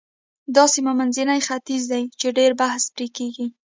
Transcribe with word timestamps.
دا 0.55 0.63
سیمه 0.73 0.93
منځنی 0.99 1.39
ختیځ 1.47 1.83
دی 1.91 2.03
چې 2.19 2.27
ډېر 2.37 2.51
بحث 2.61 2.83
پرې 2.93 3.07
کېږي. 3.17 3.47